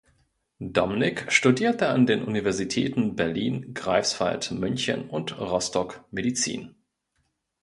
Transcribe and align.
Domnick 0.57 1.31
studierte 1.31 1.89
an 1.89 2.07
den 2.07 2.23
Universitäten 2.23 3.15
Berlin, 3.15 3.75
Greifswald, 3.75 4.49
München 4.49 5.07
und 5.07 5.39
Rostock 5.39 6.05
Medizin. 6.09 6.73